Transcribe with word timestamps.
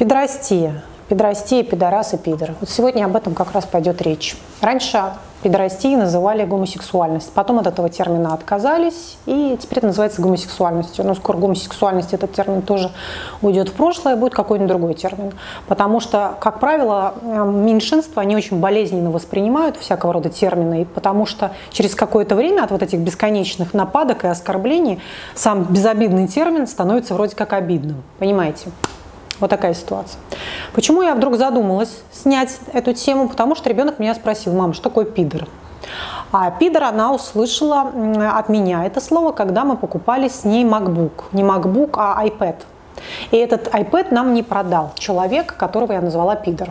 Педрастия. 0.00 0.82
Педрастия, 1.10 1.62
пидорас 1.62 2.14
и 2.14 2.16
пидор. 2.16 2.54
Вот 2.58 2.70
сегодня 2.70 3.04
об 3.04 3.16
этом 3.16 3.34
как 3.34 3.52
раз 3.52 3.66
пойдет 3.66 4.00
речь. 4.00 4.34
Раньше 4.62 5.12
педорастией 5.42 5.96
называли 5.96 6.46
гомосексуальность. 6.46 7.30
Потом 7.34 7.58
от 7.58 7.66
этого 7.66 7.90
термина 7.90 8.32
отказались, 8.32 9.18
и 9.26 9.58
теперь 9.60 9.80
это 9.80 9.88
называется 9.88 10.22
гомосексуальностью. 10.22 11.04
Но 11.04 11.14
скоро 11.14 11.36
гомосексуальность, 11.36 12.14
этот 12.14 12.32
термин 12.32 12.62
тоже 12.62 12.90
уйдет 13.42 13.68
в 13.68 13.74
прошлое, 13.74 14.16
будет 14.16 14.32
какой-нибудь 14.32 14.70
другой 14.70 14.94
термин. 14.94 15.34
Потому 15.68 16.00
что, 16.00 16.34
как 16.40 16.60
правило, 16.60 17.12
меньшинства, 17.22 18.22
они 18.22 18.36
очень 18.36 18.58
болезненно 18.58 19.10
воспринимают 19.10 19.76
всякого 19.76 20.14
рода 20.14 20.30
термины, 20.30 20.86
потому 20.86 21.26
что 21.26 21.50
через 21.72 21.94
какое-то 21.94 22.36
время 22.36 22.64
от 22.64 22.70
вот 22.70 22.82
этих 22.82 23.00
бесконечных 23.00 23.74
нападок 23.74 24.24
и 24.24 24.28
оскорблений 24.28 24.98
сам 25.34 25.64
безобидный 25.64 26.26
термин 26.26 26.66
становится 26.66 27.12
вроде 27.12 27.36
как 27.36 27.52
обидным. 27.52 28.02
Понимаете? 28.18 28.70
Вот 29.40 29.50
такая 29.50 29.74
ситуация. 29.74 30.20
Почему 30.74 31.02
я 31.02 31.14
вдруг 31.14 31.36
задумалась 31.36 32.02
снять 32.12 32.58
эту 32.72 32.92
тему? 32.92 33.28
Потому 33.28 33.54
что 33.54 33.68
ребенок 33.68 33.98
меня 33.98 34.14
спросил, 34.14 34.52
мам, 34.52 34.74
что 34.74 34.84
такое 34.84 35.06
пидор? 35.06 35.48
А 36.32 36.50
пидор 36.50 36.84
она 36.84 37.12
услышала 37.12 37.90
от 38.32 38.48
меня 38.48 38.84
это 38.84 39.00
слово, 39.00 39.32
когда 39.32 39.64
мы 39.64 39.76
покупали 39.76 40.28
с 40.28 40.44
ней 40.44 40.64
MacBook. 40.64 41.24
Не 41.32 41.42
MacBook, 41.42 41.94
а 41.96 42.24
iPad. 42.24 42.56
И 43.30 43.36
этот 43.36 43.68
iPad 43.68 44.12
нам 44.12 44.34
не 44.34 44.42
продал 44.42 44.92
человек, 44.96 45.56
которого 45.56 45.92
я 45.92 46.00
назвала 46.00 46.36
пидор. 46.36 46.70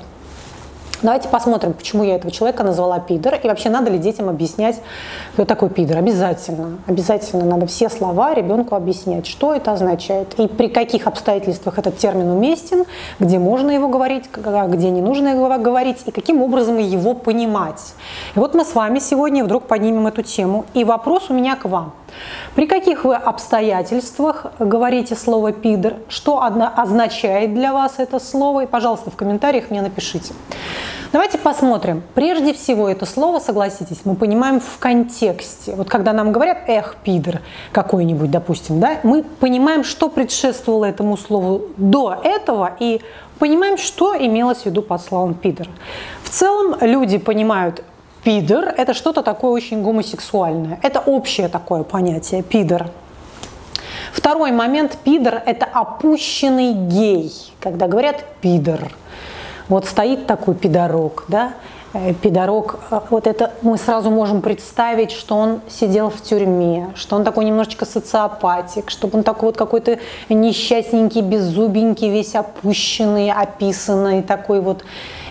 Давайте 1.01 1.29
посмотрим, 1.29 1.73
почему 1.73 2.03
я 2.03 2.15
этого 2.15 2.29
человека 2.29 2.63
назвала 2.63 2.99
пидор, 2.99 3.35
и 3.41 3.47
вообще 3.47 3.69
надо 3.69 3.89
ли 3.89 3.97
детям 3.97 4.27
объяснять, 4.27 4.81
кто 5.33 5.45
такой 5.45 5.69
пидор. 5.69 5.97
Обязательно. 5.97 6.79
Обязательно 6.87 7.45
надо 7.45 7.67
все 7.67 7.89
слова 7.89 8.33
ребенку 8.33 8.75
объяснять, 8.75 9.25
что 9.25 9.53
это 9.53 9.71
означает, 9.71 10.37
и 10.37 10.47
при 10.47 10.67
каких 10.67 11.07
обстоятельствах 11.07 11.77
этот 11.77 11.97
термин 11.97 12.29
уместен, 12.29 12.83
где 13.19 13.39
можно 13.39 13.71
его 13.71 13.87
говорить, 13.87 14.25
где 14.33 14.89
не 14.89 15.01
нужно 15.01 15.29
его 15.29 15.47
говорить, 15.57 15.99
и 16.05 16.11
каким 16.11 16.41
образом 16.41 16.77
его 16.77 17.13
понимать. 17.13 17.93
И 18.35 18.39
вот 18.39 18.53
мы 18.53 18.65
с 18.65 18.75
вами 18.75 18.99
сегодня 18.99 19.45
вдруг 19.45 19.63
поднимем 19.63 20.05
эту 20.07 20.21
тему. 20.21 20.65
И 20.73 20.83
вопрос 20.83 21.29
у 21.29 21.33
меня 21.33 21.55
к 21.55 21.63
вам. 21.63 21.93
При 22.55 22.67
каких 22.67 23.05
вы 23.05 23.15
обстоятельствах 23.15 24.47
говорите 24.59 25.15
слово 25.15 25.51
«пидор», 25.51 25.93
что 26.07 26.41
означает 26.41 27.53
для 27.53 27.73
вас 27.73 27.95
это 27.97 28.19
слово, 28.19 28.63
и, 28.63 28.67
пожалуйста, 28.67 29.11
в 29.11 29.15
комментариях 29.15 29.69
мне 29.69 29.81
напишите. 29.81 30.33
Давайте 31.11 31.39
посмотрим. 31.39 32.03
Прежде 32.13 32.53
всего, 32.53 32.87
это 32.87 33.07
слово, 33.07 33.39
согласитесь, 33.39 34.01
мы 34.05 34.15
понимаем 34.15 34.59
в 34.59 34.77
контексте. 34.77 35.73
Вот 35.75 35.89
когда 35.89 36.13
нам 36.13 36.31
говорят 36.31 36.59
«эх, 36.67 36.97
пидор» 37.03 37.41
какой-нибудь, 37.71 38.29
допустим, 38.29 38.79
да, 38.79 38.99
мы 39.01 39.23
понимаем, 39.23 39.83
что 39.83 40.09
предшествовало 40.09 40.85
этому 40.85 41.17
слову 41.17 41.63
до 41.77 42.15
этого, 42.23 42.71
и 42.79 43.01
понимаем, 43.39 43.77
что 43.77 44.15
имелось 44.15 44.59
в 44.59 44.65
виду 44.67 44.83
под 44.83 45.01
словом 45.01 45.33
«пидор». 45.33 45.67
В 46.23 46.29
целом 46.29 46.75
люди 46.81 47.17
понимают 47.17 47.83
Пидор– 48.23 48.65
это 48.77 48.93
что-то 48.93 49.23
такое 49.23 49.51
очень 49.51 49.81
гомосексуальное. 49.81 50.79
Это 50.83 50.99
общее 50.99 51.47
такое 51.47 51.83
понятие– 51.83 52.43
пидор. 52.43 52.89
Второй 54.13 54.51
момент– 54.51 54.97
пидор– 55.03 55.41
это 55.45 55.65
опущенный 55.65 56.73
гей. 56.73 57.31
Когда 57.59 57.87
говорят 57.87 58.25
«пидор», 58.41 58.91
вот 59.69 59.85
стоит 59.85 60.25
такой 60.25 60.55
пидорок, 60.55 61.25
да, 61.27 61.53
пидорок, 62.21 62.79
э, 62.91 62.99
вот 63.09 63.27
это 63.27 63.51
мы 63.61 63.77
сразу 63.77 64.11
можем 64.11 64.41
представить, 64.41 65.11
что 65.11 65.35
он 65.35 65.61
сидел 65.67 66.09
в 66.09 66.21
тюрьме, 66.21 66.91
что 66.95 67.15
он 67.15 67.23
такой 67.23 67.45
немножечко 67.45 67.85
социопатик, 67.85 68.89
чтобы 68.89 69.19
он 69.19 69.23
такой 69.23 69.49
вот 69.49 69.57
какой-то 69.57 69.99
несчастненький, 70.29 71.21
беззубенький, 71.21 72.09
весь 72.09 72.35
опущенный, 72.35 73.31
описанный, 73.31 74.21
такой 74.21 74.61
вот 74.61 74.83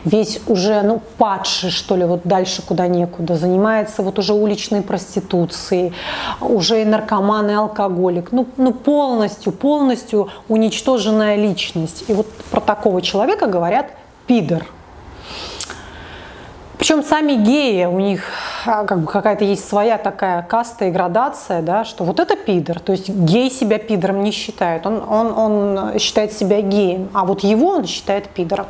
весь 0.04 0.40
уже, 0.46 0.82
ну, 0.82 1.00
падший, 1.16 1.70
что 1.70 1.96
ли, 1.96 2.04
вот 2.04 2.22
дальше 2.24 2.62
куда 2.62 2.88
некуда, 2.88 3.36
занимается 3.36 4.02
вот 4.02 4.18
уже 4.18 4.34
уличной 4.34 4.82
проституцией, 4.82 5.92
уже 6.40 6.82
и 6.82 6.84
наркоман, 6.84 7.50
и 7.50 7.54
алкоголик, 7.54 8.32
ну, 8.32 8.46
ну 8.56 8.72
полностью, 8.72 9.52
полностью 9.52 10.28
уничтоженная 10.48 11.36
личность. 11.36 12.04
И 12.08 12.14
вот 12.14 12.26
про 12.50 12.60
такого 12.60 13.02
человека 13.02 13.46
говорят 13.46 13.90
пидор. 14.26 14.64
Причем 16.88 17.04
сами 17.04 17.34
геи, 17.34 17.84
у 17.84 18.00
них 18.00 18.22
а, 18.64 18.84
как 18.84 19.00
бы 19.00 19.12
какая-то 19.12 19.44
есть 19.44 19.68
своя 19.68 19.98
такая 19.98 20.40
каста 20.40 20.86
и 20.86 20.90
градация, 20.90 21.60
да, 21.60 21.84
что 21.84 22.02
вот 22.02 22.18
это 22.18 22.34
пидор. 22.34 22.80
То 22.80 22.92
есть 22.92 23.10
гей 23.10 23.50
себя 23.50 23.78
пидором 23.78 24.22
не 24.22 24.30
считает, 24.30 24.86
он, 24.86 25.02
он, 25.06 25.36
он 25.36 25.98
считает 25.98 26.32
себя 26.32 26.62
геем, 26.62 27.10
а 27.12 27.26
вот 27.26 27.44
его 27.44 27.72
он 27.72 27.84
считает 27.84 28.30
пидором. 28.30 28.64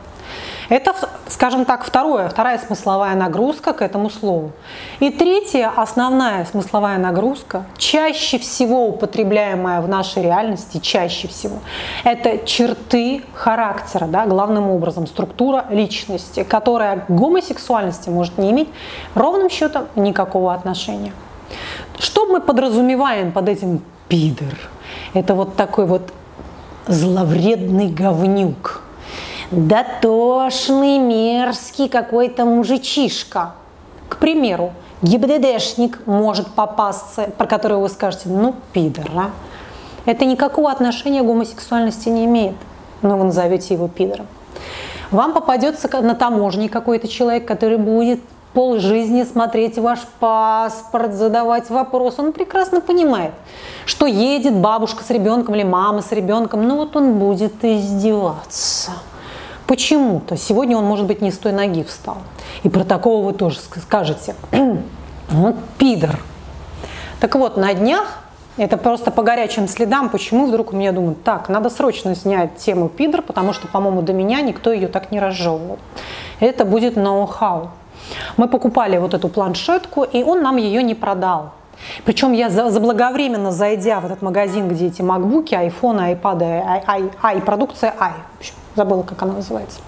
Это, 0.69 0.95
скажем 1.29 1.65
так, 1.65 1.83
второе, 1.83 2.29
вторая 2.29 2.59
смысловая 2.59 3.15
нагрузка 3.15 3.73
к 3.73 3.81
этому 3.81 4.11
слову. 4.11 4.53
И 5.01 5.11
третья 5.11 5.73
основная 5.75 6.45
смысловая 6.45 6.99
нагрузка, 6.99 7.65
чаще 7.79 8.39
всего 8.39 8.89
употребляемая 8.89 9.81
в 9.81 9.89
нашей 9.89 10.23
реальности, 10.23 10.79
чаще 10.79 11.27
всего, 11.29 11.61
это 12.05 12.47
черты 12.47 13.23
характера, 13.33 14.07
да, 14.07 14.27
главным 14.27 14.69
образом, 14.69 15.07
структура 15.07 15.65
личности, 15.71 16.45
которая 16.45 16.99
к 16.99 17.11
гомосексуальности 17.11 18.11
может 18.11 18.37
не 18.37 18.51
иметь 18.51 18.69
ровным 19.15 19.49
счетом 19.49 19.87
никакого 19.97 20.53
отношения. 20.53 21.13
Что 21.99 22.27
мы 22.27 22.43
подразумеваем 22.43 23.33
под 23.33 23.49
этим 23.49 23.83
пидор? 24.09 24.55
Это 25.15 25.35
вот 25.35 25.57
такой 25.57 25.87
вот 25.87 26.13
зловредный 26.87 27.89
говнюк– 27.89 28.83
дотошный, 29.51 30.99
мерзкий 30.99 31.89
какой-то 31.89 32.45
мужичишка. 32.45 33.53
К 34.09 34.17
примеру, 34.17 34.73
ГИБДДшник 35.03 36.07
может 36.07 36.49
попасться, 36.49 37.31
про 37.37 37.47
которого 37.47 37.83
вы 37.83 37.89
скажете, 37.89 38.29
ну, 38.29 38.55
пидор, 38.73 39.11
а? 39.15 39.31
Это 40.07 40.25
никакого 40.25 40.71
отношения 40.71 41.23
к 41.23 41.27
гомосексуальности 41.27 42.09
не 42.09 42.25
имеет, 42.25 42.55
но 43.03 43.19
вы 43.19 43.25
назовете 43.25 43.75
его 43.75 43.89
пидором. 43.89 44.27
Вам 45.11 45.33
попадется 45.33 45.89
на 46.01 46.15
таможне 46.15 46.69
какой-то 46.69 47.09
человек, 47.09 47.47
который 47.47 47.79
будет 47.79 48.21
пол 48.53 48.79
жизни 48.79 49.25
смотреть 49.25 49.79
ваш 49.79 50.01
паспорт, 50.19 51.15
задавать 51.15 51.71
вопросы. 51.71 52.23
Он 52.23 52.33
прекрасно 52.33 52.81
понимает, 52.81 53.33
что 53.85 54.07
едет 54.07 54.55
бабушка 54.55 55.05
с 55.05 55.11
ребенком 55.11 55.55
или 55.55 55.63
мама 55.63 56.03
с 56.03 56.13
ребенком, 56.13 56.67
ну 56.67 56.77
вот 56.77 56.97
он 56.97 57.19
будет 57.19 57.65
издеваться. 57.65 58.93
Почему-то 59.69 60.39
сегодня 60.39 60.79
он, 60.79 60.85
может 60.87 61.05
быть, 61.05 61.21
не 61.21 61.31
с 61.31 61.37
той 61.37 61.53
ноги 61.53 61.83
встал. 61.83 62.17
И 62.63 62.71
про 62.71 62.85
такого 62.85 63.27
вы 63.27 63.35
тоже 63.35 63.59
скажете. 63.59 64.35
Вот 65.31 65.57
пидор. 65.77 66.19
Так 67.21 67.35
вот, 67.35 67.59
на 67.59 67.75
днях, 67.75 68.21
это 68.57 68.79
просто 68.79 69.11
по 69.11 69.23
горячим 69.23 69.69
следам, 69.69 70.09
почему 70.09 70.47
вдруг 70.47 70.73
у 70.73 70.77
меня 70.77 70.93
думают, 70.93 71.23
так, 71.23 71.51
надо 71.51 71.69
срочно 71.69 72.15
снять 72.15 72.57
тему 72.57 72.89
пидор, 72.89 73.21
потому 73.21 73.53
что, 73.53 73.69
по-моему, 73.69 74.01
до 74.01 74.15
меня 74.15 74.41
никто 74.41 74.73
ее 74.73 74.89
так 74.89 75.13
не 75.13 75.21
разжевывал. 75.21 75.79
Это 76.41 76.65
будет 76.65 76.97
ноу-хау. 76.97 77.69
Мы 78.39 78.49
покупали 78.49 78.97
вот 78.97 79.13
эту 79.13 79.29
планшетку, 79.29 80.03
и 80.03 80.23
он 80.23 80.41
нам 80.41 80.57
ее 80.57 80.83
не 80.83 80.95
продал. 80.95 81.51
Причем 82.07 82.33
я 82.33 82.49
заблаговременно 82.49 83.53
зайдя 83.53 84.01
в 84.01 84.07
этот 84.07 84.23
магазин, 84.23 84.67
где 84.69 84.87
эти 84.87 85.03
макбуки, 85.03 85.55
айфоны, 85.55 86.01
айпады, 86.01 86.45
ай, 86.45 86.83
ай, 86.87 87.11
ай, 87.23 87.41
продукция 87.43 87.95
ай, 88.01 88.13
в 88.37 88.41
общем, 88.41 88.55
забыла, 88.77 89.03
как 89.03 89.23
она 89.23 89.35
называется. 89.35 89.81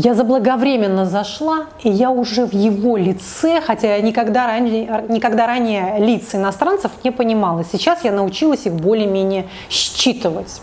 Я 0.00 0.14
заблаговременно 0.14 1.06
зашла, 1.06 1.64
и 1.82 1.90
я 1.90 2.10
уже 2.10 2.46
в 2.46 2.52
его 2.52 2.96
лице, 2.96 3.60
хотя 3.60 3.96
я 3.96 4.00
никогда 4.00 4.46
ранее, 4.46 5.04
никогда 5.08 5.48
ранее 5.48 5.98
лиц 5.98 6.36
иностранцев 6.36 6.92
не 7.02 7.10
понимала. 7.10 7.64
Сейчас 7.64 8.04
я 8.04 8.12
научилась 8.12 8.66
их 8.66 8.74
более-менее 8.74 9.48
считывать. 9.68 10.60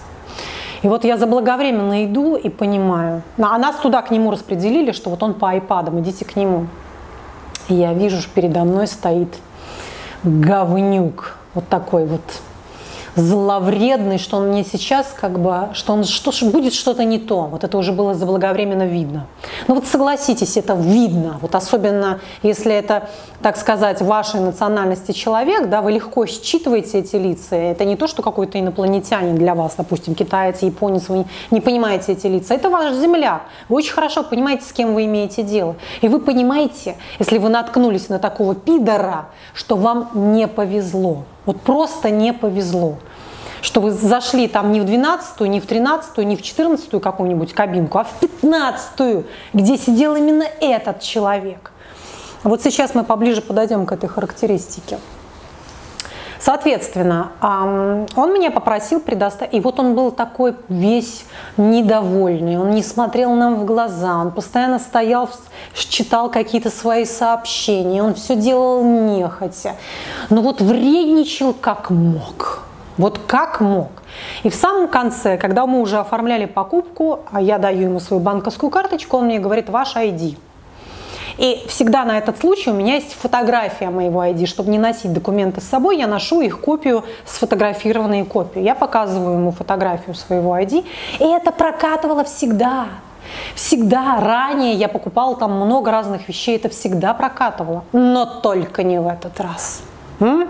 И 0.84 0.88
вот 0.88 1.04
я 1.04 1.18
заблаговременно 1.18 2.06
иду 2.06 2.38
и 2.38 2.48
понимаю. 2.48 3.24
А 3.38 3.58
нас 3.58 3.76
туда 3.78 4.02
к 4.04 4.12
нему 4.12 4.32
распределили, 4.32 4.94
что 4.94 5.10
вот 5.10 5.22
он 5.22 5.34
по 5.34 5.50
айпадам, 5.50 6.00
идите 6.00 6.24
к 6.24 6.38
нему. 6.38 6.68
И 7.68 7.74
я 7.74 7.94
вижу, 7.94 8.22
что 8.22 8.30
передо 8.30 8.64
мной 8.64 8.88
стоит 8.88 9.36
говнюк. 10.24 11.38
Вот 11.56 11.68
такой 11.68 12.06
вот 12.06 12.22
зловредный, 13.16 14.18
что 14.18 14.38
он 14.38 14.50
мне 14.50 14.64
сейчас 14.64 15.16
как 15.20 15.40
бы, 15.40 15.70
что 15.74 15.94
он 15.94 16.04
что 16.04 16.32
будет 16.50 16.74
что-то 16.74 17.04
не 17.04 17.20
то. 17.20 17.44
Вот 17.44 17.64
это 17.64 17.78
уже 17.78 17.92
было 17.92 18.14
заблаговременно 18.14 18.86
видно. 18.86 19.28
Ну 19.68 19.76
вот 19.76 19.88
согласитесь, 19.88 20.58
это 20.58 20.74
видно. 20.76 21.40
Вот 21.42 21.56
особенно 21.56 22.20
если 22.44 22.74
это, 22.74 23.10
так 23.42 23.58
сказать, 23.58 24.02
вашей 24.02 24.40
национальности 24.40 25.12
человек, 25.12 25.70
да, 25.70 25.82
вы 25.82 25.94
легко 25.94 26.26
считываете 26.28 27.00
эти 27.00 27.16
лица. 27.16 27.56
Это 27.56 27.84
не 27.84 27.96
то, 27.96 28.08
что 28.08 28.22
какой-то 28.22 28.60
инопланетянин 28.60 29.36
для 29.36 29.56
вас, 29.56 29.74
допустим, 29.78 30.14
китаец, 30.14 30.62
японец, 30.62 31.10
вы 31.10 31.26
не 31.50 31.62
понимаете 31.62 32.12
эти 32.12 32.28
лица. 32.28 32.54
Это 32.54 32.70
ваш 32.70 32.94
земляк. 32.94 33.44
Вы 33.68 33.78
очень 33.78 33.94
хорошо 33.94 34.24
понимаете, 34.24 34.66
с 34.66 34.72
кем 34.72 34.94
вы 34.94 35.06
имеете 35.06 35.42
дело. 35.42 35.76
И 36.02 36.08
вы 36.08 36.20
понимаете, 36.20 36.96
если 37.18 37.40
вы 37.40 37.50
наткнулись 37.50 38.10
на 38.10 38.20
такого 38.20 38.54
пидора, 38.54 39.30
что 39.54 39.76
вам 39.76 40.10
не 40.14 40.48
повезло. 40.48 41.24
Вот 41.46 41.62
просто 41.62 42.10
не 42.12 42.34
повезло 42.34 42.98
что 43.66 43.82
вы 43.82 43.92
зашли 43.92 44.48
там 44.48 44.72
не 44.72 44.80
в 44.80 44.86
12-ю, 44.86 45.48
не 45.48 45.60
в 45.60 45.66
13-ю, 45.66 46.24
не 46.24 46.36
в 46.36 46.42
14-ю 46.42 47.00
какую-нибудь 47.00 47.54
кабинку, 47.54 47.98
а 47.98 48.04
в 48.04 48.14
15-ю, 48.22 49.26
где 49.54 49.78
сидел 49.78 50.16
именно 50.16 50.46
этот 50.62 51.02
человек. 51.02 51.72
Вот 52.44 52.62
сейчас 52.62 52.94
мы 52.94 53.04
поближе 53.04 53.42
подойдем 53.42 53.88
к 53.88 53.92
этой 53.92 54.08
характеристике. 54.08 55.00
Соответственно, 56.40 57.32
он 58.16 58.32
меня 58.32 58.52
попросил 58.52 59.00
предоставить, 59.00 59.56
и 59.56 59.60
вот 59.60 59.80
он 59.80 59.96
был 59.96 60.12
такой 60.12 60.56
весь 60.70 61.26
недовольный, 61.58 62.60
он 62.60 62.70
не 62.70 62.84
смотрел 62.84 63.34
нам 63.34 63.56
в 63.56 63.66
глаза, 63.66 64.18
он 64.18 64.30
постоянно 64.30 64.78
стоял, 64.78 65.28
читал 65.74 66.30
какие-то 66.30 66.70
свои 66.70 67.06
сообщения, 67.06 68.04
он 68.04 68.14
все 68.14 68.36
делал 68.36 68.84
нехотя, 68.84 69.76
но 70.30 70.44
вот 70.44 70.62
вредничал 70.62 71.52
как 71.52 71.90
мог. 71.90 72.62
Вот 72.98 73.20
как 73.28 73.60
мог. 73.60 73.90
И 74.44 74.50
в 74.50 74.56
самом 74.56 74.88
конце, 74.88 75.38
когда 75.38 75.66
мы 75.66 75.82
уже 75.82 75.98
оформляли 75.98 76.46
покупку, 76.46 77.20
а 77.32 77.42
я 77.42 77.58
даю 77.58 77.84
ему 77.84 78.00
свою 78.00 78.22
банковскую 78.22 78.70
карточку, 78.70 79.18
он 79.18 79.26
мне 79.26 79.40
говорит, 79.40 79.70
ваш 79.70 79.96
ID. 79.96 80.38
И 81.38 81.66
всегда 81.68 82.06
на 82.06 82.18
этот 82.18 82.40
случай 82.40 82.70
у 82.70 82.74
меня 82.74 82.96
есть 82.96 83.14
фотография 83.14 83.90
моего 83.90 84.24
ID. 84.24 84.46
Чтобы 84.46 84.72
не 84.72 84.80
носить 84.80 85.12
документы 85.12 85.60
с 85.60 85.66
собой, 85.66 85.98
я 85.98 86.08
ношу 86.08 86.40
их 86.42 86.62
копию, 86.62 87.04
сфотографированные 87.26 88.24
копию. 88.24 88.64
Я 88.64 88.76
показываю 88.76 89.40
ему 89.40 89.52
фотографию 89.52 90.16
своего 90.16 90.58
ID. 90.58 90.86
И 91.20 91.24
это 91.24 91.52
прокатывало 91.52 92.24
всегда. 92.24 92.88
Всегда 93.56 94.20
ранее 94.22 94.76
я 94.76 94.88
покупала 94.88 95.36
там 95.36 95.52
много 95.54 95.92
разных 95.92 96.28
вещей, 96.30 96.56
это 96.56 96.70
всегда 96.70 97.14
прокатывало. 97.14 97.84
Но 97.92 98.26
только 98.26 98.84
не 98.84 99.02
в 99.02 99.08
этот 99.08 99.40
раз. 99.42 99.82
М? 100.20 100.48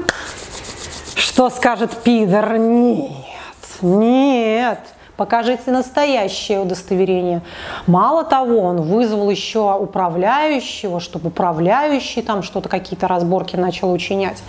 Что 1.35 1.49
скажет 1.49 1.91
пидор? 1.97 2.57
Нет, 2.57 3.11
нет. 3.81 4.79
Покажите 5.17 5.69
настоящее 5.69 6.61
удостоверение. 6.61 7.41
Мало 7.87 8.23
того, 8.23 8.61
он 8.61 8.83
вызвал 8.83 9.29
еще 9.29 9.75
управляющего, 9.77 11.01
чтобы 11.01 11.27
управляющий 11.27 12.21
там 12.21 12.41
что-то, 12.41 12.69
какие-то 12.69 13.09
разборки 13.09 13.57
начал 13.57 13.91
учинять. 13.91 14.41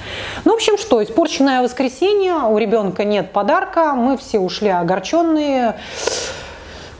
Ну, 0.44 0.52
в 0.52 0.54
общем, 0.54 0.78
что, 0.78 1.02
испорченное 1.02 1.60
воскресенье, 1.60 2.34
у 2.34 2.56
ребенка 2.56 3.02
нет 3.02 3.32
подарка, 3.32 3.94
мы 3.94 4.16
все 4.16 4.38
ушли 4.38 4.68
огорченные, 4.68 5.74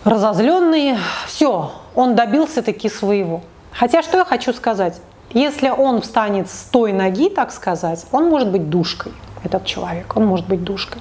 разозленные. 0.03 0.99
Все, 1.29 1.71
он 1.95 2.17
добился 2.17 2.61
таки 2.61 2.89
своего. 2.89 3.43
Хотя, 3.71 4.03
что 4.03 4.19
я 4.19 4.25
хочу 4.25 4.53
сказать? 4.53 5.01
Если 5.31 5.69
он 5.69 6.01
встанет 6.01 6.51
с 6.51 6.65
той 6.73 6.93
ноги, 6.93 7.31
так 7.31 7.53
сказать, 7.53 8.05
он 8.11 8.29
может 8.29 8.51
быть 8.51 8.69
душкой 8.69 9.13
этот 9.47 9.65
человек, 9.65 10.17
он 10.17 10.27
может 10.27 10.47
быть 10.47 10.63
душкой. 10.63 11.01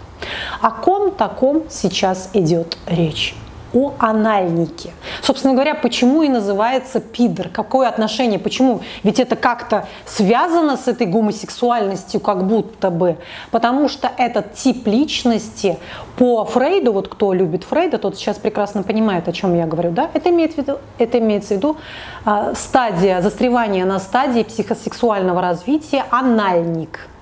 О 0.62 0.72
ком 0.72 1.12
таком 1.12 1.64
сейчас 1.70 2.30
идет 2.34 2.78
речь? 2.88 3.36
о 3.76 3.94
анальнике. 4.00 4.92
Собственно 5.22 5.54
говоря, 5.54 5.76
почему 5.76 6.24
и 6.24 6.30
называется 6.30 7.00
пидор? 7.02 7.50
Какое 7.50 7.90
отношение? 7.90 8.40
Почему? 8.40 8.82
Ведь 9.04 9.20
это 9.20 9.36
как-то 9.36 9.88
связано 10.06 10.78
с 10.78 10.88
этой 10.88 11.08
гомосексуальностью, 11.08 12.22
как 12.22 12.48
будто 12.48 12.90
бы. 12.90 13.18
Потому 13.52 13.90
что 13.90 14.10
этот 14.18 14.54
тип 14.54 14.88
личности 14.88 15.78
по 16.18 16.46
Фрейду, 16.46 16.94
вот 16.94 17.10
кто 17.10 17.34
любит 17.34 17.66
Фрейда, 17.66 17.98
тот 17.98 18.18
сейчас 18.18 18.38
прекрасно 18.38 18.82
понимает, 18.84 19.28
о 19.28 19.34
чем 19.34 19.56
я 19.56 19.66
говорю. 19.66 19.92
Да? 19.92 20.10
Это, 20.14 20.30
имеет 20.30 20.54
в 20.54 20.58
виду, 20.58 20.78
это 20.98 21.20
имеется 21.20 21.56
в 21.56 21.58
виду 21.58 21.78
э, 22.26 22.54
стадия 22.56 23.22
застревания 23.22 23.86
на 23.86 24.00
стадии 24.00 24.44
психосексуального 24.44 25.42
развития 25.42 26.06
анальник– 26.10 27.10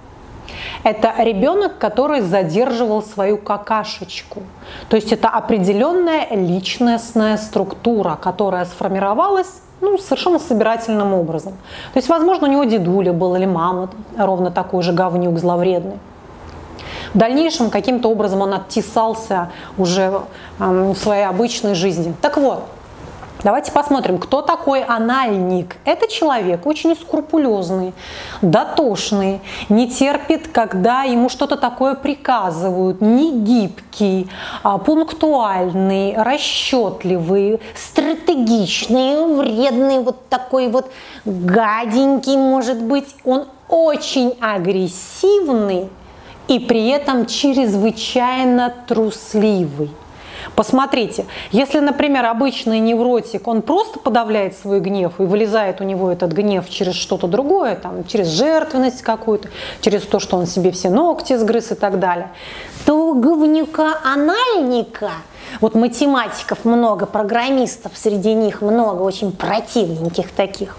это 0.83 1.13
ребенок, 1.19 1.77
который 1.77 2.21
задерживал 2.21 3.01
свою 3.01 3.37
какашечку. 3.37 4.43
То 4.89 4.95
есть 4.95 5.11
это 5.11 5.29
определенная 5.29 6.27
личностная 6.31 7.37
структура, 7.37 8.17
которая 8.21 8.65
сформировалась 8.65 9.61
ну, 9.81 9.97
совершенно 9.97 10.39
собирательным 10.39 11.13
образом. 11.13 11.53
То 11.93 11.97
есть, 11.97 12.09
возможно, 12.09 12.47
у 12.47 12.51
него 12.51 12.63
дедуля 12.63 13.11
был 13.11 13.35
или 13.35 13.45
мама 13.45 13.89
ровно 14.17 14.49
такой 14.49 14.81
же 14.81 14.93
говнюк 14.93 15.37
зловредный. 15.39 15.99
В 17.13 17.17
дальнейшем 17.17 17.69
каким-то 17.69 18.09
образом 18.09 18.41
он 18.41 18.53
оттесался 18.53 19.51
уже 19.77 20.21
в 20.57 20.95
своей 20.95 21.25
обычной 21.25 21.75
жизни. 21.75 22.15
Так 22.21 22.37
вот, 22.37 22.63
Давайте 23.43 23.73
посмотрим, 23.73 24.19
кто 24.19 24.41
такой 24.41 24.83
анальник. 24.83 25.75
Это 25.83 26.07
человек 26.07 26.65
очень 26.65 26.95
скрупулезный, 26.95 27.93
дотошный, 28.41 29.41
не 29.67 29.89
терпит, 29.89 30.47
когда 30.47 31.03
ему 31.03 31.27
что-то 31.27 31.57
такое 31.57 31.95
приказывают, 31.95 33.01
не 33.01 33.33
гибкий, 33.33 34.29
а 34.63 34.77
пунктуальный, 34.77 36.15
расчетливый, 36.15 37.59
стратегичный, 37.75 39.35
вредный, 39.35 39.99
вот 39.99 40.29
такой 40.29 40.69
вот 40.69 40.89
гаденький 41.25 42.37
может 42.37 42.81
быть. 42.81 43.13
Он 43.25 43.47
очень 43.67 44.37
агрессивный 44.39 45.89
и 46.47 46.59
при 46.59 46.87
этом 46.87 47.25
чрезвычайно 47.25 48.73
трусливый. 48.87 49.91
Посмотрите, 50.55 51.25
если, 51.51 51.79
например, 51.79 52.25
обычный 52.25 52.79
невротик, 52.79 53.47
он 53.47 53.61
просто 53.61 53.99
подавляет 53.99 54.55
свой 54.55 54.79
гнев 54.79 55.13
и 55.19 55.23
вылезает 55.23 55.81
у 55.81 55.83
него 55.83 56.11
этот 56.11 56.31
гнев 56.31 56.69
через 56.69 56.95
что-то 56.95 57.27
другое, 57.27 57.75
там, 57.75 58.05
через 58.05 58.27
жертвенность 58.27 59.01
какую-то, 59.01 59.49
через 59.81 60.03
то, 60.03 60.19
что 60.19 60.37
он 60.37 60.45
себе 60.45 60.71
все 60.71 60.89
ногти 60.89 61.35
сгрыз 61.35 61.71
и 61.71 61.75
так 61.75 61.99
далее, 61.99 62.29
то 62.85 63.09
у 63.09 63.13
говнюка-анальника, 63.19 65.11
вот 65.61 65.75
математиков 65.75 66.65
много, 66.65 67.05
программистов 67.05 67.93
среди 67.95 68.33
них 68.33 68.61
много, 68.61 69.01
очень 69.01 69.31
противненьких 69.31 70.31
таких, 70.31 70.77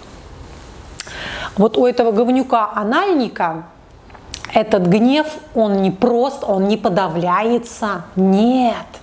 вот 1.57 1.77
у 1.77 1.85
этого 1.85 2.11
говнюка-анальника 2.11 3.63
этот 4.53 4.83
гнев, 4.87 5.27
он 5.53 5.81
не 5.81 5.91
прост, 5.91 6.43
он 6.47 6.67
не 6.67 6.77
подавляется, 6.77 8.03
нет– 8.15 8.85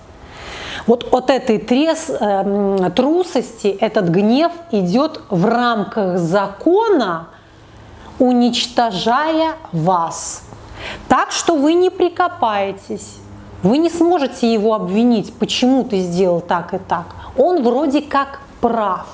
вот 0.87 1.13
от 1.13 1.29
этой 1.29 1.59
трес, 1.59 2.09
э, 2.09 2.89
трусости 2.95 3.67
этот 3.67 4.09
гнев 4.09 4.51
идет 4.71 5.21
в 5.29 5.45
рамках 5.45 6.17
закона, 6.17 7.27
уничтожая 8.19 9.53
вас. 9.71 10.43
Так 11.07 11.31
что 11.31 11.55
вы 11.55 11.73
не 11.73 11.89
прикопаетесь, 11.89 13.17
вы 13.63 13.77
не 13.77 13.89
сможете 13.89 14.51
его 14.51 14.73
обвинить, 14.73 15.33
почему 15.33 15.83
ты 15.83 15.99
сделал 15.99 16.41
так 16.41 16.73
и 16.73 16.77
так. 16.77 17.05
Он 17.37 17.63
вроде 17.63 18.01
как 18.01 18.41
прав. 18.59 19.07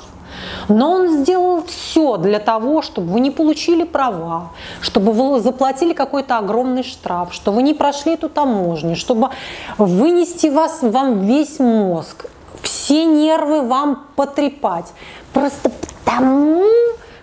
Но 0.68 0.92
он 0.92 1.24
сделал 1.24 1.64
все 1.64 2.18
для 2.18 2.40
того, 2.40 2.82
чтобы 2.82 3.14
вы 3.14 3.20
не 3.20 3.32
получили 3.32 3.84
права, 3.84 4.52
чтобы 4.82 5.12
вы 5.12 5.40
заплатили 5.40 5.94
какой-то 5.94 6.38
огромный 6.38 6.84
штраф, 6.84 7.34
чтобы 7.34 7.58
вы 7.58 7.64
не 7.64 7.74
прошли 7.74 8.14
эту 8.14 8.30
таможню, 8.30 8.96
чтобы 8.96 9.30
вынести 9.78 10.48
вас, 10.48 10.80
вам 10.82 11.22
весь 11.22 11.60
мозг, 11.60 12.26
все 12.62 13.06
нервы 13.06 13.62
вам 13.62 14.06
потрепать. 14.16 14.94
Просто 15.34 15.70
потому, 15.70 16.66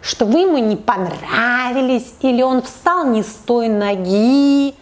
что 0.01 0.25
вы 0.25 0.41
ему 0.41 0.59
не 0.59 0.77
понравились, 0.77 2.15
или 2.21 2.43
он 2.43 2.63
встал 2.63 3.07
не 3.07 3.23
с 3.23 3.33
той 3.47 3.69
ноги. 3.69 4.75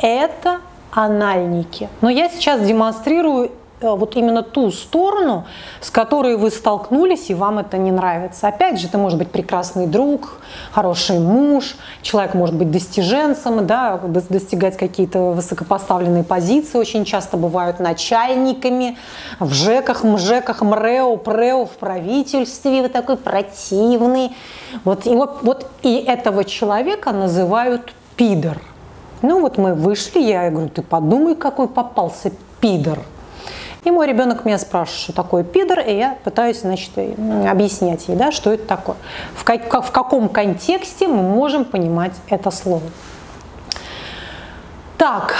Это 0.00 0.58
анальники. 0.90 1.88
Но 2.00 2.10
я 2.10 2.28
сейчас 2.28 2.60
демонстрирую 2.60 3.52
вот 3.84 4.16
именно 4.16 4.42
ту 4.42 4.70
сторону, 4.70 5.44
с 5.80 5.90
которой 5.90 6.36
вы 6.36 6.50
столкнулись, 6.50 7.30
и 7.30 7.34
вам 7.34 7.58
это 7.58 7.76
не 7.76 7.92
нравится. 7.92 8.48
Опять 8.48 8.80
же, 8.80 8.86
это 8.86 8.98
может 8.98 9.18
быть 9.18 9.30
прекрасный 9.30 9.86
друг, 9.86 10.40
хороший 10.72 11.18
муж, 11.18 11.76
человек 12.02 12.34
может 12.34 12.54
быть 12.56 12.70
достиженцем, 12.70 13.66
да, 13.66 13.98
достигать 13.98 14.76
какие-то 14.76 15.32
высокопоставленные 15.32 16.24
позиции, 16.24 16.78
очень 16.78 17.04
часто 17.04 17.36
бывают 17.36 17.80
начальниками 17.80 18.96
в 19.38 19.52
ЖЭКах, 19.52 20.04
МЖЭКах, 20.04 20.62
МРЭО, 20.62 21.16
ПРЭО, 21.16 21.66
в 21.66 21.76
правительстве, 21.76 22.82
вы 22.82 22.88
такой 22.88 23.16
противный. 23.16 24.34
Вот, 24.84 25.04
вот, 25.04 25.38
вот 25.42 25.70
и 25.82 25.96
этого 25.96 26.44
человека 26.44 27.12
называют 27.12 27.92
пидор. 28.16 28.58
Ну 29.22 29.40
вот 29.40 29.58
мы 29.58 29.74
вышли, 29.74 30.20
я 30.20 30.50
говорю, 30.50 30.68
ты 30.68 30.82
подумай, 30.82 31.34
какой 31.34 31.68
попался 31.68 32.30
пидор– 32.60 32.98
и 33.84 33.90
мой 33.90 34.06
ребенок 34.06 34.44
меня 34.44 34.58
спрашивает, 34.58 35.00
что 35.02 35.12
такое 35.12 35.44
пидор, 35.44 35.80
и 35.80 35.96
я 35.96 36.16
пытаюсь, 36.24 36.60
значит, 36.60 36.90
объяснять 36.96 38.08
ей, 38.08 38.16
да, 38.16 38.32
что 38.32 38.52
это 38.52 38.66
такое. 38.66 38.96
В, 39.34 39.44
как, 39.44 39.84
в 39.84 39.90
каком 39.90 40.28
контексте 40.28 41.06
мы 41.06 41.22
можем 41.22 41.64
понимать 41.64 42.12
это 42.28 42.50
слово. 42.50 42.82
Так, 44.96 45.34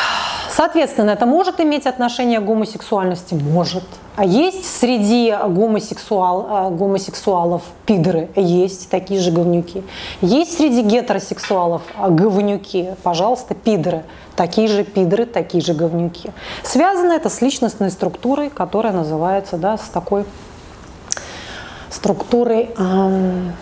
соответственно, 0.51 1.11
это 1.11 1.27
может 1.27 1.61
иметь 1.61 1.87
отношение 1.87 2.41
к 2.41 2.45
гомосексуальности? 2.45 3.35
Может. 3.35 3.85
А 4.17 4.25
есть 4.25 4.65
среди 4.79 5.35
гомосексуал, 5.49 6.47
э, 6.49 6.71
гомосексуалов 6.71 7.63
пидоры? 7.85 8.29
Есть 8.37 8.89
такие 8.89 9.19
же 9.19 9.33
говнюки. 9.33 9.83
Есть 10.21 10.57
среди 10.57 10.83
гетеросексуалов 10.83 11.83
э, 11.99 12.11
говнюки? 12.11 12.95
Пожалуйста, 13.03 13.55
пидоры. 13.57 14.05
Такие 14.37 14.69
же 14.69 14.85
пидоры, 14.85 15.27
такие 15.27 15.65
же 15.65 15.75
говнюки. 15.75 16.31
Связано 16.63 17.13
это 17.13 17.29
с 17.29 17.41
личностной 17.41 17.91
структурой, 17.91 18.51
которая 18.51 18.93
называется, 18.93 19.57
да, 19.57 19.77
с 19.77 19.89
такой 19.89 20.25
структурой, 21.91 22.71
эм, 22.79 23.53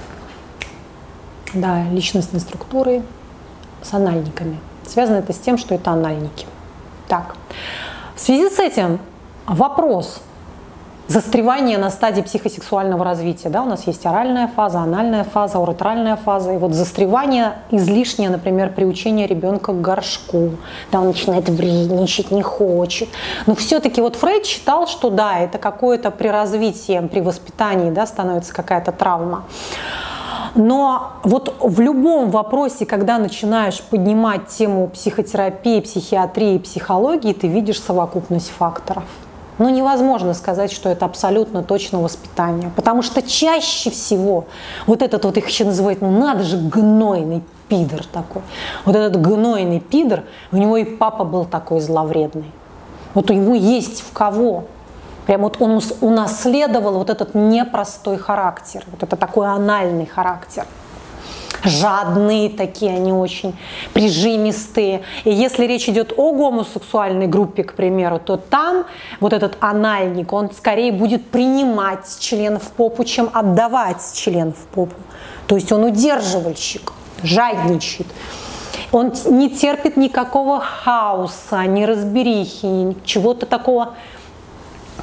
да, 1.54 1.84
личностной 1.84 2.40
структурой 2.40 3.02
с 3.80 3.94
анальниками. 3.94 4.58
Связано 4.86 5.16
это 5.16 5.32
с 5.32 5.38
тем, 5.38 5.56
что 5.56 5.74
это 5.74 5.92
анальники. 5.92 6.46
Так, 7.08 7.36
в 8.14 8.20
связи 8.20 8.50
с 8.50 8.58
этим 8.58 8.98
вопрос– 9.46 10.20
застревание 11.08 11.78
на 11.78 11.90
стадии 11.90 12.22
психосексуального 12.22 13.04
развития. 13.04 13.48
Да, 13.48 13.62
у 13.62 13.66
нас 13.66 13.86
есть 13.86 14.06
оральная 14.06 14.48
фаза, 14.48 14.80
анальная 14.80 15.24
фаза, 15.24 15.58
уретральная 15.58 16.16
фаза. 16.16 16.52
И 16.52 16.56
вот 16.56 16.72
застревание 16.72 17.54
излишнее, 17.70 18.30
например, 18.30 18.72
приучение 18.72 19.26
ребенка 19.26 19.72
к 19.72 19.80
горшку. 19.80 20.52
Да, 20.90 21.00
он 21.00 21.08
начинает 21.08 21.48
вредничать, 21.48 22.30
не 22.30 22.42
хочет. 22.42 23.08
Но 23.46 23.54
все-таки 23.54 24.00
вот 24.00 24.16
Фрейд 24.16 24.46
считал, 24.46 24.86
что 24.86 25.10
да, 25.10 25.38
это 25.38 25.58
какое-то 25.58 26.10
при 26.10 26.28
развитии, 26.28 27.06
при 27.10 27.20
воспитании 27.20 27.90
да, 27.90 28.06
становится 28.06 28.54
какая-то 28.54 28.92
травма. 28.92 29.44
Но 30.54 31.14
вот 31.22 31.54
в 31.60 31.80
любом 31.80 32.30
вопросе, 32.30 32.84
когда 32.84 33.18
начинаешь 33.18 33.80
поднимать 33.82 34.48
тему 34.48 34.88
психотерапии, 34.88 35.80
психиатрии, 35.80 36.58
психологии, 36.58 37.32
ты 37.32 37.48
видишь 37.48 37.80
совокупность 37.80 38.50
факторов. 38.50 39.04
Ну, 39.58 39.68
невозможно 39.68 40.34
сказать, 40.34 40.72
что 40.72 40.88
это 40.88 41.04
абсолютно 41.04 41.62
точно 41.62 42.00
воспитание, 42.00 42.70
потому 42.74 43.02
что 43.02 43.22
чаще 43.22 43.90
всего 43.90 44.46
вот 44.86 45.02
этот 45.02 45.24
вот 45.24 45.36
их 45.36 45.46
еще 45.46 45.64
называют, 45.64 46.00
ну 46.00 46.10
надо 46.10 46.42
же, 46.42 46.56
гнойный 46.56 47.42
пидор 47.68 48.04
такой. 48.04 48.42
Вот 48.84 48.96
этот 48.96 49.20
гнойный 49.20 49.80
пидор, 49.80 50.24
у 50.52 50.56
него 50.56 50.78
и 50.78 50.84
папа 50.84 51.24
был 51.24 51.44
такой 51.44 51.80
зловредный. 51.80 52.50
Вот 53.14 53.30
у 53.30 53.34
него 53.34 53.54
есть 53.54 54.00
в 54.00 54.12
кого. 54.12 54.64
Прям 55.26 55.42
вот 55.42 55.60
он 55.60 55.80
унаследовал 56.00 56.94
вот 56.94 57.10
этот 57.10 57.34
непростой 57.34 58.16
характер, 58.16 58.84
вот 58.90 59.02
это 59.02 59.16
такой 59.16 59.46
анальный 59.46 60.06
характер 60.06 60.66
жадные 61.64 62.50
такие, 62.50 62.94
они 62.94 63.12
очень 63.12 63.56
прижимистые. 63.92 65.02
И 65.24 65.30
если 65.30 65.66
речь 65.66 65.88
идет 65.88 66.12
о 66.16 66.32
гомосексуальной 66.32 67.26
группе, 67.26 67.64
к 67.64 67.74
примеру, 67.74 68.18
то 68.18 68.36
там 68.36 68.84
вот 69.20 69.32
этот 69.32 69.56
анальник, 69.60 70.32
он 70.32 70.50
скорее 70.52 70.92
будет 70.92 71.26
принимать 71.26 72.18
член 72.20 72.58
в 72.58 72.70
попу, 72.72 73.04
чем 73.04 73.30
отдавать 73.32 74.02
член 74.14 74.52
в 74.52 74.66
попу. 74.74 74.94
То 75.46 75.56
есть 75.56 75.72
он 75.72 75.84
удерживальщик, 75.84 76.92
жадничает. 77.22 78.08
Он 78.90 79.12
не 79.26 79.48
терпит 79.48 79.96
никакого 79.96 80.60
хаоса, 80.60 81.64
неразберихи, 81.64 82.96
чего-то 83.04 83.46
такого 83.46 83.94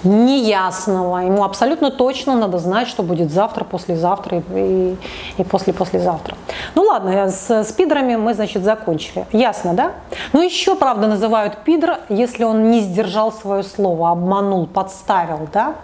неясного. 0.03 1.17
Ему 1.19 1.43
абсолютно 1.43 1.91
точно 1.91 2.35
надо 2.35 2.57
знать, 2.57 2.87
что 2.87 3.03
будет 3.03 3.31
завтра, 3.31 3.63
послезавтра 3.63 4.43
и, 4.53 4.95
и, 5.37 5.43
после-послезавтра. 5.43 6.35
Ну 6.75 6.83
ладно, 6.83 7.29
с, 7.29 7.49
с 7.49 7.71
пидорами 7.71 8.15
мы, 8.15 8.33
значит, 8.33 8.63
закончили. 8.63 9.25
Ясно, 9.31 9.73
да? 9.73 9.91
Но 10.33 10.41
еще, 10.41 10.75
правда, 10.75 11.07
называют 11.07 11.57
пидор, 11.63 11.99
если 12.09 12.43
он 12.43 12.71
не 12.71 12.81
сдержал 12.81 13.31
свое 13.31 13.63
слово, 13.63 14.11
обманул, 14.11 14.67
подставил, 14.67 15.47
да? 15.53 15.75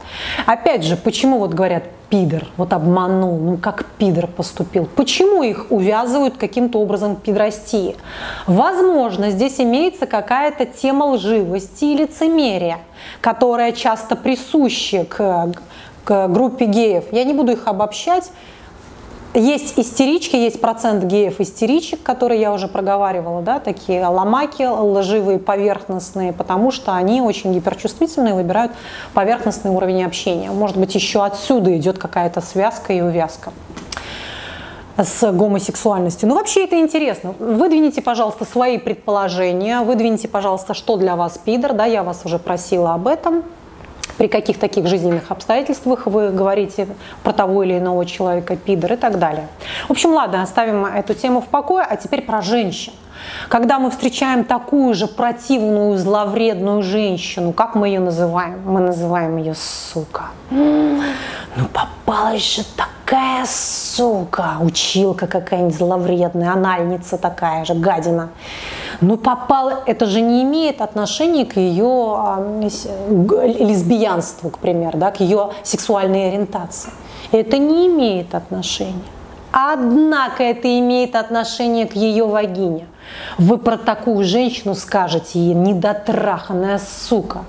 Опять 0.46 0.84
же, 0.84 0.96
почему 0.96 1.40
вот 1.40 1.54
говорят 1.54 1.84
пидор, 2.10 2.46
вот 2.58 2.74
обманул, 2.74 3.38
ну 3.38 3.58
как 3.58 3.86
пидор 3.98 4.28
поступил. 4.28 4.86
Почему 4.96 5.44
их 5.44 5.68
увязывают 5.70 6.38
каким-то 6.38 6.80
образом 6.80 7.16
пидростии? 7.16 7.96
Возможно, 8.48 9.32
здесь 9.32 9.60
имеется 9.60 10.06
какая-то 10.06 10.66
тема 10.66 11.06
лживости 11.06 11.86
и 11.86 11.98
лицемерия, 11.98 12.80
которая 13.22 13.72
часто 13.72 14.16
присуща 14.16 15.06
к, 15.06 15.52
к 16.04 16.28
группе 16.28 16.66
геев. 16.66 17.06
Я 17.12 17.24
не 17.24 17.34
буду 17.34 17.54
их 17.54 17.68
обобщать, 17.68 18.32
есть 19.36 19.78
истерички, 19.78 20.36
есть 20.36 20.62
процент 20.62 21.04
геев-истеричек, 21.04 22.02
которые 22.02 22.40
я 22.40 22.54
уже 22.54 22.68
проговаривала, 22.68 23.42
да, 23.42 23.60
такие 23.60 24.06
ломаки, 24.06 24.64
лживые, 24.64 25.40
поверхностные, 25.40 26.34
потому 26.34 26.72
что 26.72 26.96
они 26.96 27.22
очень 27.22 27.54
гиперчувствительные, 27.54 28.34
выбирают 28.34 28.72
поверхностный 29.14 29.72
уровень 29.72 30.04
общения. 30.04 30.52
Может 30.52 30.78
быть, 30.78 30.96
еще 30.96 31.24
отсюда 31.24 31.76
идет 31.78 31.98
какая-то 31.98 32.42
связка 32.42 32.94
и 32.94 33.02
увязка 33.02 33.52
с 34.98 35.32
гомосексуальностью. 35.32 36.30
Ну, 36.30 36.36
вообще 36.36 36.64
это 36.64 36.80
интересно. 36.80 37.36
Выдвините, 37.38 38.02
пожалуйста, 38.02 38.46
свои 38.46 38.78
предположения, 38.78 39.82
выдвините, 39.82 40.28
пожалуйста, 40.28 40.74
что 40.74 40.96
для 40.96 41.16
вас 41.16 41.38
пидор, 41.38 41.74
да, 41.74 41.86
я 41.86 42.04
вас 42.04 42.22
уже 42.24 42.40
просила 42.40 42.94
об 42.94 43.08
этом 43.08 43.44
при 44.18 44.28
каких 44.28 44.60
таких 44.60 44.88
жизненных 44.88 45.32
обстоятельствах 45.32 46.08
вы 46.08 46.30
говорите 46.30 46.88
про 47.24 47.34
того 47.34 47.64
или 47.64 47.78
иного 47.78 48.06
человека, 48.06 48.56
пидор 48.56 48.94
и 48.94 48.96
так 48.96 49.20
далее. 49.20 49.48
В 49.88 49.92
общем, 49.92 50.14
ладно, 50.14 50.42
оставим 50.42 50.86
эту 50.86 51.14
тему 51.14 51.42
в 51.42 51.48
покое, 51.48 51.86
а 51.88 51.96
теперь 51.96 52.22
про 52.22 52.42
женщин. 52.42 52.94
Когда 53.50 53.80
мы 53.80 53.90
встречаем 53.92 54.44
такую 54.44 54.94
же 54.94 55.08
противную, 55.08 55.98
зловредную 55.98 56.84
женщину, 56.84 57.54
как 57.54 57.76
мы 57.76 57.88
ее 57.88 58.00
называем? 58.00 58.62
Мы 58.66 58.82
называем 58.82 59.38
ее 59.38 59.56
сука. 59.56 60.26
Ну 60.52 61.68
попалась 61.72 62.56
же 62.56 62.64
такая 62.76 63.46
сука, 63.48 64.58
училка 64.62 65.28
какая-нибудь 65.28 65.76
зловредная, 65.76 66.52
анальница 66.52 67.18
такая 67.18 67.66
же, 67.66 67.74
гадина. 67.74 68.30
Ну 69.02 69.18
попала, 69.18 69.84
это 69.86 70.06
же 70.06 70.22
не 70.22 70.44
имеет 70.44 70.82
отношения 70.82 71.46
к 71.46 71.58
ее 71.58 71.86
а, 71.86 72.62
лесбиянству, 73.10 74.50
к 74.50 74.60
примеру, 74.60 74.98
да, 74.98 75.12
к 75.12 75.20
ее 75.20 75.52
сексуальной 75.64 76.30
ориентации. 76.30 76.92
Это 77.32 77.58
не 77.58 77.88
имеет 77.88 78.36
отношения. 78.36 79.15
Однако 79.58 80.44
это 80.44 80.68
имеет 80.80 81.16
отношение 81.16 81.88
к 81.88 81.94
ее 81.96 82.28
вагине. 82.28 82.88
Вы 83.38 83.58
про 83.58 83.78
такую 83.78 84.26
женщину 84.26 84.76
скажете 84.76 85.40
ей 85.40 85.54
недотраханная 85.54 86.78
сука. 86.78 87.46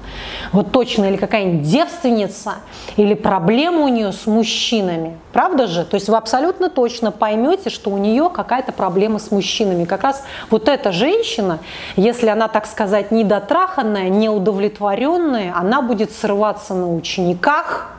Вот 0.52 0.70
точно 0.70 1.06
или 1.06 1.16
какая-нибудь 1.16 1.68
девственница, 1.68 2.54
или 2.96 3.14
проблема 3.14 3.80
у 3.80 3.88
нее 3.88 4.12
с 4.12 4.26
мужчинами. 4.26 5.18
Правда 5.32 5.66
же? 5.66 5.84
То 5.84 5.96
есть 5.96 6.08
вы 6.08 6.16
абсолютно 6.16 6.70
точно 6.70 7.10
поймете, 7.10 7.70
что 7.70 7.90
у 7.90 7.98
нее 7.98 8.30
какая-то 8.32 8.70
проблема 8.70 9.18
с 9.18 9.32
мужчинами. 9.32 9.84
Как 9.84 10.04
раз 10.04 10.22
вот 10.48 10.68
эта 10.68 10.92
женщина, 10.92 11.58
если 11.96 12.28
она, 12.28 12.46
так 12.46 12.66
сказать, 12.66 13.10
недотраханная, 13.10 14.10
неудовлетворенная, 14.10 15.52
она 15.56 15.82
будет 15.82 16.12
срываться 16.12 16.72
на 16.74 16.94
учениках, 16.94 17.96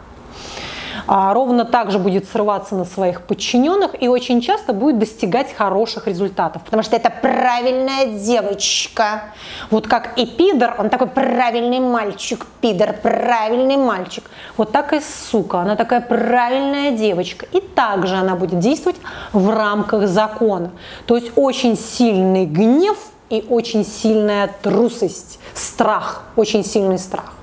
ровно 1.08 1.66
так 1.66 1.92
же 1.92 2.00
будет 2.00 2.28
срываться 2.28 2.76
на 2.76 2.86
своих 2.86 3.22
подчиненных 3.22 4.02
и 4.02 4.08
очень 4.08 4.42
часто 4.42 4.74
будет 4.74 5.00
достигать 5.00 5.54
хороших 5.54 6.08
результатов, 6.08 6.64
потому 6.64 6.84
что 6.84 6.96
это 6.96 7.10
правильная 7.10 8.08
девочка. 8.08 9.24
Вот 9.72 9.88
как 9.88 10.18
и 10.18 10.26
пидор, 10.26 10.76
он 10.78 10.90
такой 10.90 11.08
правильный 11.08 11.80
мальчик, 11.80 12.46
пидор, 12.62 12.94
правильный 12.94 13.78
мальчик. 13.78 14.26
Вот 14.58 14.72
так 14.72 14.94
и 14.94 15.00
сука, 15.00 15.60
она 15.60 15.76
такая 15.76 16.02
правильная 16.02 16.92
девочка. 16.92 17.46
И 17.52 17.62
также 17.62 18.16
она 18.16 18.36
будет 18.36 18.60
действовать 18.60 18.98
в 19.34 19.50
рамках 19.50 20.08
закона. 20.08 20.72
То 21.06 21.16
есть 21.16 21.32
очень 21.36 21.78
сильный 21.78 22.46
гнев 22.46 22.98
и 23.30 23.46
очень 23.50 23.86
сильная 23.86 24.50
трусость, 24.62 25.40
страх, 25.54 26.24
очень 26.36 26.64
сильный 26.64 26.98
страх. 26.98 27.37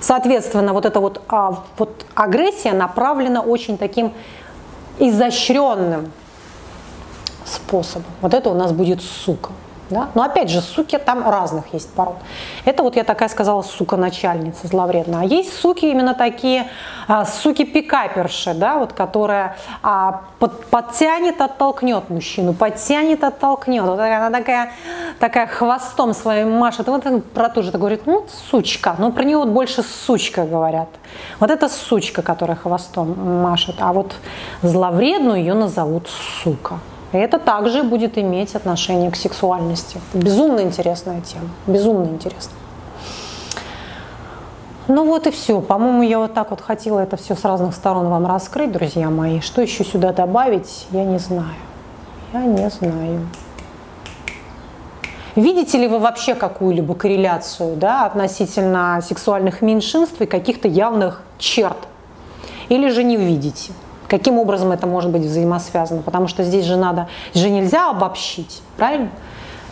Соответственно, 0.00 0.72
вот 0.72 0.84
эта 0.84 1.00
вот, 1.00 1.22
а, 1.28 1.62
вот 1.78 2.04
агрессия 2.14 2.72
направлена 2.72 3.40
очень 3.40 3.78
таким 3.78 4.12
изощренным 4.98 6.12
способом. 7.44 8.06
Вот 8.20 8.34
это 8.34 8.50
у 8.50 8.54
нас 8.54 8.72
будет 8.72 9.02
сука. 9.02 9.50
Да? 9.90 10.08
Но 10.14 10.22
опять 10.22 10.48
же, 10.48 10.60
суки 10.60 10.96
там 10.96 11.28
разных 11.28 11.72
есть 11.72 11.92
пород. 11.92 12.16
Это 12.64 12.82
вот 12.82 12.96
я 12.96 13.04
такая 13.04 13.28
сказала 13.28 13.62
сука-начальница 13.62 14.66
зловредная. 14.66 15.20
А 15.20 15.24
есть 15.24 15.52
суки 15.58 15.84
именно 15.84 16.14
такие, 16.14 16.68
а, 17.06 17.26
суки-пикаперши, 17.26 18.54
да, 18.54 18.78
вот, 18.78 18.94
которая 18.94 19.56
а, 19.82 20.22
под, 20.38 20.66
подтянет, 20.66 21.40
оттолкнет 21.40 22.08
мужчину, 22.08 22.54
подтянет, 22.54 23.22
оттолкнет. 23.24 23.84
Вот 23.84 24.00
она 24.00 24.30
такая, 24.30 24.72
такая 25.20 25.46
хвостом 25.46 26.14
своим 26.14 26.52
машет. 26.52 26.88
Вот 26.88 27.04
про 27.34 27.50
ту 27.50 27.62
же 27.62 27.70
говорит, 27.70 28.06
ну, 28.06 28.26
сучка. 28.50 28.96
Но 28.98 29.12
про 29.12 29.24
нее 29.24 29.36
вот 29.36 29.48
больше 29.48 29.82
сучка 29.82 30.44
говорят. 30.44 30.88
Вот 31.40 31.50
это 31.50 31.68
сучка, 31.68 32.22
которая 32.22 32.56
хвостом 32.56 33.42
машет. 33.42 33.76
А 33.80 33.92
вот 33.92 34.14
зловредную 34.62 35.40
ее 35.40 35.54
назовут 35.54 36.08
сука. 36.42 36.78
И 37.14 37.16
это 37.16 37.38
также 37.38 37.84
будет 37.84 38.18
иметь 38.18 38.56
отношение 38.56 39.08
к 39.08 39.14
сексуальности. 39.14 40.00
Безумно 40.12 40.60
интересная 40.62 41.20
тема, 41.20 41.48
безумно 41.68 42.06
интересная. 42.06 42.58
Ну 44.88 45.06
вот 45.06 45.28
и 45.28 45.30
все. 45.30 45.60
По-моему, 45.60 46.02
я 46.02 46.18
вот 46.18 46.34
так 46.34 46.50
вот 46.50 46.60
хотела 46.60 46.98
это 46.98 47.16
все 47.16 47.36
с 47.36 47.44
разных 47.44 47.76
сторон 47.76 48.08
вам 48.08 48.26
раскрыть, 48.26 48.72
друзья 48.72 49.10
мои. 49.10 49.38
Что 49.38 49.62
еще 49.62 49.84
сюда 49.84 50.12
добавить, 50.12 50.88
я 50.90 51.04
не 51.04 51.18
знаю. 51.18 51.54
Я 52.32 52.42
не 52.46 52.68
знаю. 52.68 53.28
Видите 55.36 55.78
ли 55.78 55.86
вы 55.86 56.00
вообще 56.00 56.34
какую-либо 56.34 56.96
корреляцию 56.96 57.76
да, 57.76 58.06
относительно 58.06 59.00
сексуальных 59.06 59.62
меньшинств 59.62 60.20
и 60.20 60.26
каких-то 60.26 60.66
явных 60.66 61.22
черт? 61.38 61.78
Или 62.68 62.88
же 62.90 63.04
не 63.04 63.16
увидите? 63.16 63.72
Каким 64.08 64.38
образом 64.38 64.72
это 64.72 64.86
может 64.86 65.10
быть 65.10 65.22
взаимосвязано? 65.22 66.02
Потому 66.02 66.28
что 66.28 66.44
здесь 66.44 66.64
же 66.64 66.76
надо, 66.76 67.08
же 67.34 67.50
нельзя 67.50 67.90
обобщить, 67.90 68.62
правильно? 68.76 69.10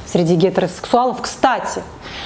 Среди 0.06 0.34
гетеросексуалов, 0.34 1.22
кстати. 1.22 1.82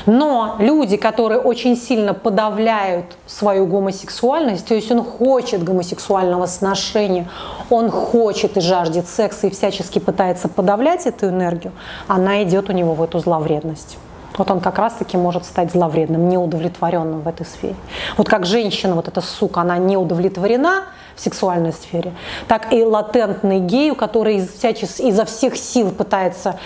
Но 0.06 0.56
люди, 0.58 0.96
которые 0.96 1.40
очень 1.40 1.76
сильно 1.76 2.14
подавляют 2.14 3.16
свою 3.26 3.66
гомосексуальность, 3.66 4.66
то 4.66 4.74
есть 4.74 4.90
он 4.90 5.04
хочет 5.04 5.62
гомосексуального 5.62 6.46
сношения, 6.46 7.28
он 7.70 7.90
хочет 7.90 8.56
и 8.56 8.60
жаждет 8.60 9.08
секса 9.08 9.48
и 9.48 9.50
всячески 9.50 9.98
пытается 9.98 10.48
подавлять 10.48 11.06
эту 11.06 11.28
энергию, 11.28 11.72
она 12.08 12.42
идет 12.42 12.70
у 12.70 12.72
него 12.72 12.94
в 12.94 13.02
эту 13.02 13.18
зловредность. 13.18 13.98
Вот 14.36 14.50
он 14.50 14.60
как 14.60 14.78
раз-таки 14.78 15.16
может 15.16 15.44
стать 15.44 15.72
зловредным, 15.72 16.28
неудовлетворенным 16.28 17.20
в 17.20 17.28
этой 17.28 17.46
сфере. 17.46 17.76
Вот 18.16 18.28
как 18.28 18.44
женщина, 18.44 18.94
вот 18.94 19.08
эта 19.08 19.20
сука, 19.20 19.62
она 19.62 19.78
не 19.78 19.96
удовлетворена 19.96 20.84
в 21.16 21.20
сексуальной 21.20 21.72
сфере, 21.72 22.14
так 22.46 22.72
и 22.72 22.84
латентный 22.84 23.58
гей, 23.58 23.94
который 23.94 24.36
из, 24.36 24.52
всячес, 24.52 25.00
изо 25.00 25.24
всех 25.24 25.56
сил 25.56 25.90
пытается 25.90 26.58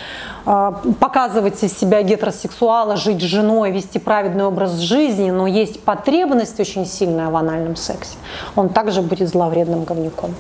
э, 0.45 0.73
показывать 0.99 1.63
из 1.63 1.79
себя 1.79 2.03
гетеросексуала, 2.03 2.97
жить 2.97 3.23
с 3.23 3.25
женой, 3.25 3.71
вести 3.71 4.01
праведный 4.01 4.45
образ 4.45 4.73
жизни, 4.79 5.31
но 5.31 5.47
есть 5.47 5.83
потребность 5.85 6.59
очень 6.59 6.85
сильная 6.85 7.31
в 7.31 7.37
анальном 7.37 7.77
сексе, 7.77 8.17
он 8.57 8.69
также 8.69 9.03
будет 9.03 9.29
зловредным 9.29 9.85
говнюком. 9.85 10.35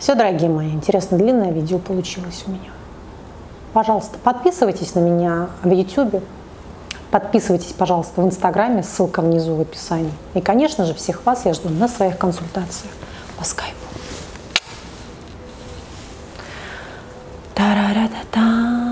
Все, 0.00 0.14
дорогие 0.14 0.50
мои, 0.50 0.70
интересно, 0.70 1.16
длинное 1.16 1.52
видео 1.52 1.78
получилось 1.78 2.42
у 2.46 2.50
меня. 2.50 2.70
Пожалуйста, 3.72 4.18
подписывайтесь 4.22 4.94
на 4.94 5.00
меня 5.00 5.48
в 5.62 5.70
YouTube, 5.70 6.22
подписывайтесь, 7.14 7.72
пожалуйста, 7.72 8.20
в 8.20 8.26
Инстаграме, 8.26 8.82
ссылка 8.82 9.22
внизу 9.22 9.54
в 9.54 9.60
описании. 9.60 10.10
И, 10.34 10.40
конечно 10.40 10.84
же, 10.84 10.94
всех 10.94 11.24
вас 11.24 11.46
я 11.46 11.54
жду 11.54 11.68
на 11.68 11.86
своих 11.86 12.18
консультациях 12.18 12.92
по 13.38 13.44
скайпу. 13.44 13.76
Та-ра-ра-та-та. 17.54 18.83